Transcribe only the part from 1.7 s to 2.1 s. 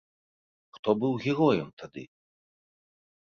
тады?